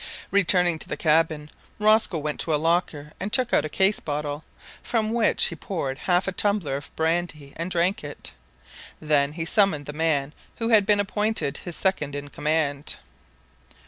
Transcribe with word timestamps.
Returning 0.31 0.79
to 0.79 0.89
the 0.89 0.97
cabin, 0.97 1.51
Rosco 1.77 2.17
went 2.17 2.39
to 2.39 2.55
a 2.55 2.55
locker 2.55 3.11
and 3.19 3.31
took 3.31 3.53
out 3.53 3.65
a 3.65 3.69
case 3.69 3.99
bottle, 3.99 4.43
from 4.81 5.11
which 5.13 5.43
he 5.45 5.55
poured 5.55 5.99
half 5.99 6.27
a 6.27 6.31
tumbler 6.31 6.75
of 6.75 6.89
brandy 6.95 7.53
and 7.55 7.69
drank 7.69 8.03
it. 8.03 8.31
Then 8.99 9.33
he 9.33 9.45
summoned 9.45 9.85
the 9.85 9.93
man 9.93 10.33
who 10.55 10.69
had 10.69 10.87
been 10.87 10.99
appointed 10.99 11.57
his 11.57 11.75
second 11.75 12.15
in 12.15 12.29
command. 12.29 12.95